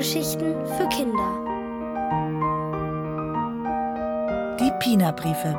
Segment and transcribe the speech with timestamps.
[0.00, 1.30] Hörgeschichten für Kinder.
[4.58, 5.52] Die Pina-Briefe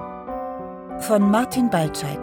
[1.02, 2.18] von Martin Baltscheid.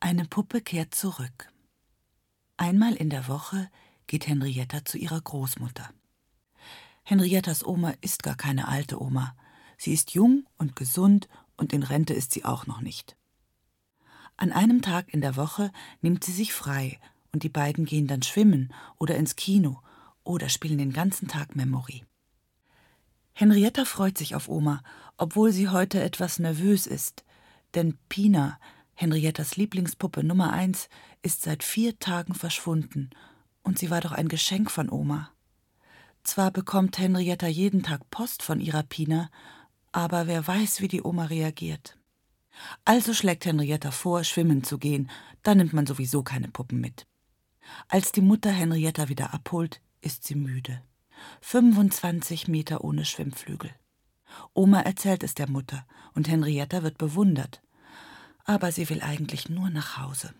[0.00, 1.52] Eine Puppe kehrt zurück.
[2.56, 3.68] Einmal in der Woche
[4.06, 5.90] geht Henrietta zu ihrer Großmutter.
[7.10, 9.34] Henriettas Oma ist gar keine alte Oma.
[9.76, 13.16] Sie ist jung und gesund und in Rente ist sie auch noch nicht.
[14.36, 17.00] An einem Tag in der Woche nimmt sie sich frei
[17.32, 19.80] und die beiden gehen dann schwimmen oder ins Kino
[20.22, 22.04] oder spielen den ganzen Tag Memory.
[23.32, 24.80] Henrietta freut sich auf Oma,
[25.16, 27.24] obwohl sie heute etwas nervös ist,
[27.74, 28.56] denn Pina,
[28.94, 30.88] Henriettas Lieblingspuppe Nummer eins,
[31.22, 33.10] ist seit vier Tagen verschwunden
[33.64, 35.32] und sie war doch ein Geschenk von Oma.
[36.22, 39.30] Zwar bekommt Henrietta jeden Tag Post von ihrer Pina,
[39.92, 41.96] aber wer weiß, wie die Oma reagiert.
[42.84, 45.10] Also schlägt Henrietta vor, schwimmen zu gehen,
[45.42, 47.06] da nimmt man sowieso keine Puppen mit.
[47.88, 50.82] Als die Mutter Henrietta wieder abholt, ist sie müde.
[51.40, 53.70] 25 Meter ohne Schwimmflügel.
[54.54, 57.62] Oma erzählt es der Mutter und Henrietta wird bewundert.
[58.44, 60.34] Aber sie will eigentlich nur nach Hause.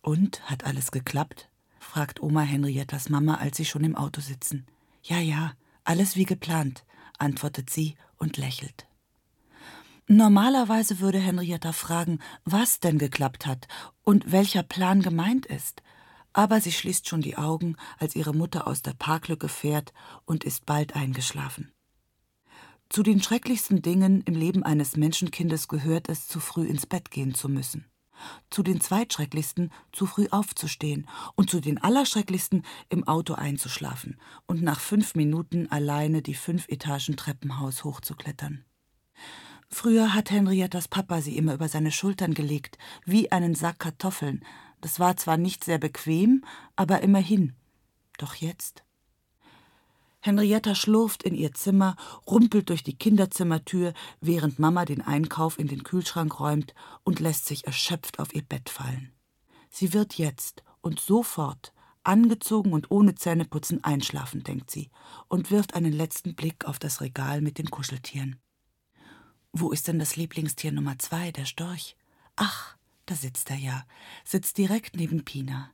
[0.00, 1.50] Und hat alles geklappt?
[1.78, 4.66] fragt Oma Henriettas Mama, als sie schon im Auto sitzen.
[5.02, 5.52] Ja, ja,
[5.84, 6.84] alles wie geplant,
[7.18, 8.86] antwortet sie und lächelt.
[10.06, 13.68] Normalerweise würde Henrietta fragen, was denn geklappt hat
[14.04, 15.82] und welcher Plan gemeint ist,
[16.32, 19.92] aber sie schließt schon die Augen, als ihre Mutter aus der Parklücke fährt
[20.24, 21.72] und ist bald eingeschlafen.
[22.88, 27.34] Zu den schrecklichsten Dingen im Leben eines Menschenkindes gehört es, zu früh ins Bett gehen
[27.34, 27.84] zu müssen
[28.50, 34.80] zu den zweitschrecklichsten zu früh aufzustehen und zu den allerschrecklichsten im Auto einzuschlafen und nach
[34.80, 38.64] fünf Minuten alleine die fünf Etagen Treppenhaus hochzuklettern.
[39.70, 44.42] Früher hat Henriettas Papa sie immer über seine Schultern gelegt, wie einen Sack Kartoffeln.
[44.80, 47.54] Das war zwar nicht sehr bequem, aber immerhin.
[48.16, 48.82] Doch jetzt
[50.28, 51.96] Henrietta schlurft in ihr Zimmer,
[52.26, 57.66] rumpelt durch die Kinderzimmertür, während Mama den Einkauf in den Kühlschrank räumt und lässt sich
[57.66, 59.12] erschöpft auf ihr Bett fallen.
[59.70, 61.72] Sie wird jetzt und sofort,
[62.04, 64.90] angezogen und ohne Zähneputzen, einschlafen, denkt sie,
[65.28, 68.36] und wirft einen letzten Blick auf das Regal mit den Kuscheltieren.
[69.52, 71.96] Wo ist denn das Lieblingstier Nummer zwei, der Storch?
[72.36, 73.86] Ach, da sitzt er ja,
[74.24, 75.70] sitzt direkt neben Pina.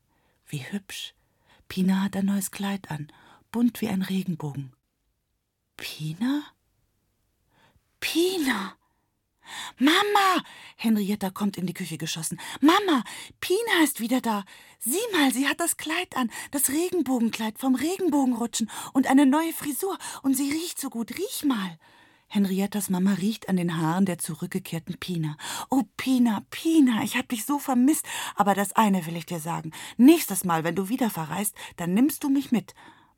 [0.46, 1.14] Wie hübsch.
[1.66, 3.08] Pina hat ein neues Kleid an
[3.54, 4.72] bunt wie ein Regenbogen.
[5.76, 6.42] Pina?
[8.00, 8.76] Pina!
[9.78, 10.42] Mama!
[10.74, 12.40] Henrietta kommt in die Küche geschossen.
[12.60, 13.04] Mama,
[13.38, 14.44] Pina ist wieder da.
[14.80, 19.98] Sieh mal, sie hat das Kleid an, das Regenbogenkleid vom Regenbogenrutschen und eine neue Frisur.
[20.24, 21.12] Und sie riecht so gut.
[21.16, 21.78] Riech mal.
[22.26, 25.36] Henriettas Mama riecht an den Haaren der zurückgekehrten Pina.
[25.70, 28.04] Oh, Pina, Pina, ich hab dich so vermisst.
[28.34, 29.70] Aber das eine will ich dir sagen.
[29.96, 32.74] Nächstes Mal, wenn du wieder verreist, dann nimmst du mich mit.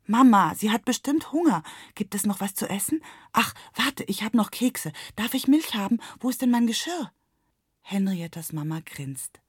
[0.07, 1.63] Mama, sie hat bestimmt Hunger.
[1.93, 3.01] Gibt es noch was zu essen?
[3.33, 4.93] Ach, warte, ich habe noch Kekse.
[5.15, 5.99] Darf ich Milch haben?
[6.19, 7.11] Wo ist denn mein Geschirr?
[7.81, 9.41] Henriettas Mama grinst.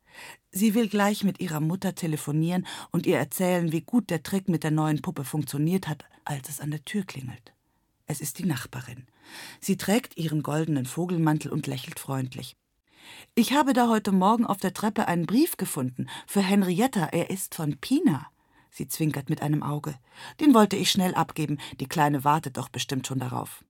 [0.50, 4.64] Sie will gleich mit ihrer Mutter telefonieren und ihr erzählen, wie gut der Trick mit
[4.64, 7.52] der neuen Puppe funktioniert hat, als es an der Tür klingelt.
[8.06, 9.06] Es ist die Nachbarin.
[9.60, 12.56] Sie trägt ihren goldenen Vogelmantel und lächelt freundlich.
[13.34, 17.06] Ich habe da heute Morgen auf der Treppe einen Brief gefunden für Henrietta.
[17.06, 18.30] Er ist von Pina.
[18.78, 19.98] Sie zwinkert mit einem Auge.
[20.38, 23.64] Den wollte ich schnell abgeben, die Kleine wartet doch bestimmt schon darauf.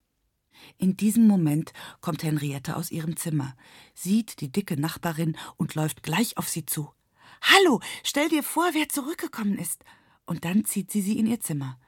[0.77, 3.57] In diesem Moment kommt Henriette aus ihrem Zimmer,
[3.95, 6.93] sieht die dicke Nachbarin und läuft gleich auf sie zu.
[7.41, 9.83] Hallo, stell dir vor, wer zurückgekommen ist.
[10.27, 11.81] Und dann zieht sie sie in ihr Zimmer.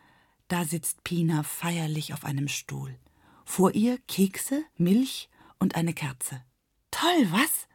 [0.48, 2.98] Da sitzt Pina feierlich auf einem Stuhl.
[3.44, 6.42] Vor ihr Kekse, Milch und eine Kerze.
[6.90, 7.68] Toll, was?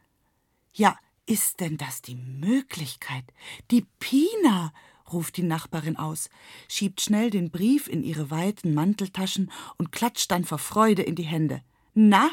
[0.74, 0.98] Ja,
[1.28, 3.26] ist denn das die Möglichkeit?
[3.70, 4.74] Die Pina!
[5.12, 6.30] Ruft die Nachbarin aus,
[6.68, 11.24] schiebt schnell den Brief in ihre weiten Manteltaschen und klatscht dann vor Freude in die
[11.24, 11.62] Hände.
[11.94, 12.30] Na,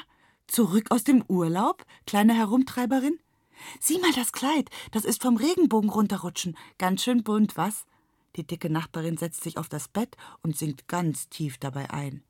[0.46, 3.18] zurück aus dem Urlaub, kleine Herumtreiberin?
[3.80, 6.56] Sieh mal das Kleid, das ist vom Regenbogen runterrutschen.
[6.78, 7.86] Ganz schön bunt, was?
[8.36, 12.22] Die dicke Nachbarin setzt sich auf das Bett und sinkt ganz tief dabei ein.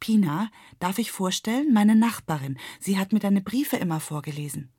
[0.00, 2.58] Pina, darf ich vorstellen, meine Nachbarin.
[2.80, 4.70] Sie hat mir deine Briefe immer vorgelesen.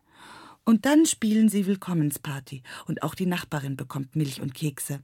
[0.69, 5.01] Und dann spielen sie Willkommensparty und auch die Nachbarin bekommt Milch und Kekse.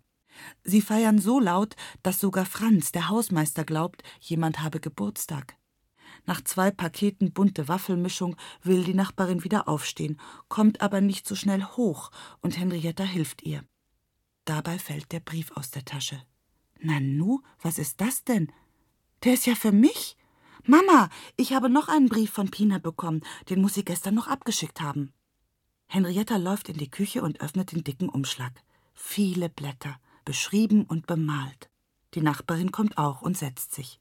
[0.63, 5.57] Sie feiern so laut, dass sogar Franz, der Hausmeister, glaubt, jemand habe Geburtstag.
[6.27, 11.63] Nach zwei Paketen bunte Waffelmischung will die Nachbarin wieder aufstehen, kommt aber nicht so schnell
[11.63, 12.11] hoch
[12.41, 13.63] und Henrietta hilft ihr.
[14.43, 16.21] Dabei fällt der Brief aus der Tasche.
[16.79, 18.51] Nanu, was ist das denn?
[19.23, 20.15] der ist ja für mich.
[20.63, 23.21] Mama, ich habe noch einen Brief von Pina bekommen.
[23.49, 25.11] Den muss sie gestern noch abgeschickt haben.
[25.87, 28.51] Henrietta läuft in die Küche und öffnet den dicken Umschlag.
[28.93, 31.69] Viele Blätter, beschrieben und bemalt.
[32.13, 33.99] Die Nachbarin kommt auch und setzt sich.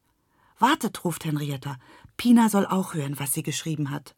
[0.59, 1.79] Wartet, ruft Henrietta.
[2.17, 4.15] Pina soll auch hören, was sie geschrieben hat.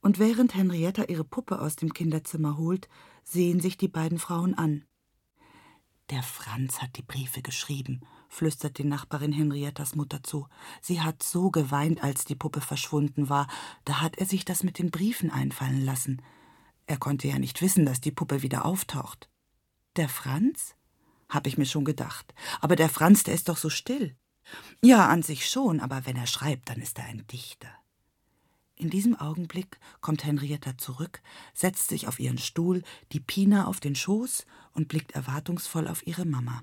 [0.00, 2.88] Und während Henrietta ihre Puppe aus dem Kinderzimmer holt,
[3.24, 4.84] sehen sich die beiden Frauen an.
[6.10, 10.46] Der Franz hat die Briefe geschrieben, flüstert die Nachbarin Henriettas Mutter zu.
[10.80, 13.46] Sie hat so geweint, als die Puppe verschwunden war.
[13.84, 16.22] Da hat er sich das mit den Briefen einfallen lassen.
[16.88, 19.28] Er konnte ja nicht wissen, dass die Puppe wieder auftaucht.
[19.96, 20.74] Der Franz?
[21.28, 22.34] Hab ich mir schon gedacht.
[22.62, 24.16] Aber der Franz, der ist doch so still.
[24.82, 27.68] Ja, an sich schon, aber wenn er schreibt, dann ist er ein Dichter.
[28.74, 31.20] In diesem Augenblick kommt Henrietta zurück,
[31.52, 32.82] setzt sich auf ihren Stuhl,
[33.12, 36.62] die Pina auf den Schoß und blickt erwartungsvoll auf ihre Mama.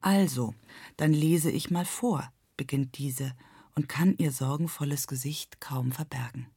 [0.00, 0.54] Also,
[0.98, 3.34] dann lese ich mal vor, beginnt diese
[3.74, 6.48] und kann ihr sorgenvolles Gesicht kaum verbergen.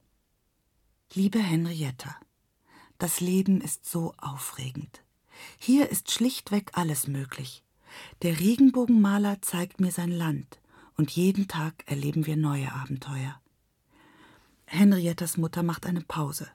[1.14, 2.14] Liebe Henrietta,
[3.00, 5.02] das Leben ist so aufregend.
[5.58, 7.64] Hier ist schlichtweg alles möglich.
[8.22, 10.60] Der Regenbogenmaler zeigt mir sein Land,
[10.96, 13.40] und jeden Tag erleben wir neue Abenteuer.
[14.66, 16.48] Henriettas Mutter macht eine Pause.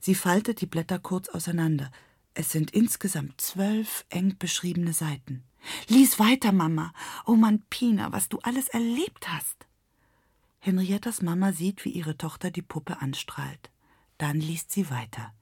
[0.00, 1.92] Sie faltet die Blätter kurz auseinander.
[2.34, 5.44] Es sind insgesamt zwölf eng beschriebene Seiten.
[5.86, 6.92] Lies weiter, Mama.
[7.24, 9.66] Oh Mann, Pina, was du alles erlebt hast.
[10.58, 13.70] Henriettas Mama sieht, wie ihre Tochter die Puppe anstrahlt.
[14.18, 15.32] Dann liest sie weiter.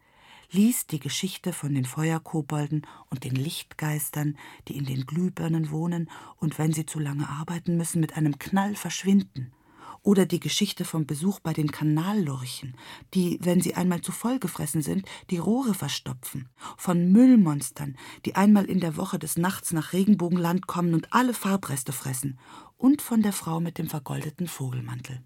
[0.54, 4.36] Liest die Geschichte von den Feuerkobolden und den Lichtgeistern,
[4.68, 8.76] die in den Glühbirnen wohnen und wenn sie zu lange arbeiten müssen, mit einem Knall
[8.76, 9.54] verschwinden.
[10.02, 12.76] Oder die Geschichte vom Besuch bei den Kanallurchen,
[13.14, 16.50] die, wenn sie einmal zu voll gefressen sind, die Rohre verstopfen.
[16.76, 17.96] Von Müllmonstern,
[18.26, 22.38] die einmal in der Woche des Nachts nach Regenbogenland kommen und alle Farbreste fressen.
[22.76, 25.22] Und von der Frau mit dem vergoldeten Vogelmantel.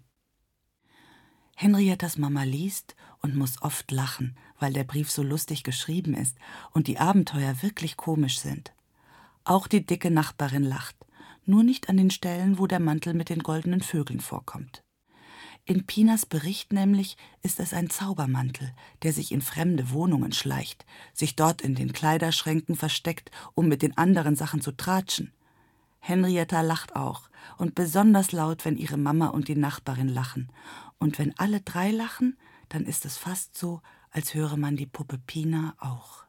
[1.59, 6.37] Henriettas Mama liest und muss oft lachen, weil der Brief so lustig geschrieben ist
[6.71, 8.73] und die Abenteuer wirklich komisch sind.
[9.43, 10.95] Auch die dicke Nachbarin lacht
[11.47, 14.83] nur nicht an den Stellen, wo der Mantel mit den goldenen Vögeln vorkommt.
[15.65, 18.71] In Pinas Bericht nämlich ist es ein Zaubermantel,
[19.01, 23.97] der sich in fremde Wohnungen schleicht, sich dort in den Kleiderschränken versteckt, um mit den
[23.97, 25.33] anderen Sachen zu tratschen.
[25.99, 30.51] Henrietta lacht auch, und besonders laut, wenn ihre Mama und die Nachbarin lachen.
[30.99, 32.37] Und wenn alle drei lachen,
[32.69, 36.25] dann ist es fast so, als höre man die Puppe Pina auch.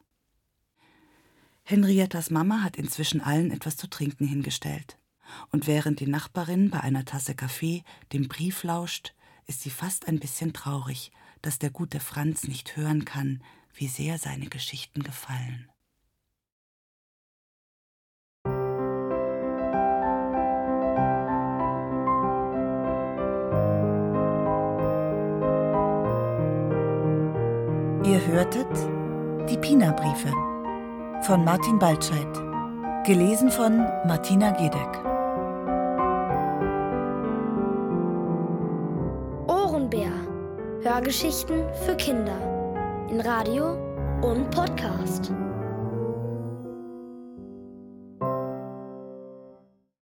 [1.65, 4.99] Henriettas Mama hat inzwischen allen etwas zu trinken hingestellt.
[5.50, 9.14] Und während die Nachbarin bei einer Tasse Kaffee dem Brief lauscht,
[9.47, 11.12] ist sie fast ein bisschen traurig,
[11.43, 13.43] dass der gute Franz nicht hören kann,
[13.75, 15.69] wie sehr seine Geschichten gefallen.
[28.29, 28.69] Hörtet
[29.51, 30.33] die Pina-Briefe.
[31.23, 32.33] Von Martin Baltscheid,
[33.05, 35.09] gelesen von Martina Gedeck.
[40.83, 43.07] Hörgeschichten für Kinder.
[43.11, 43.73] In Radio
[44.23, 45.33] und Podcast.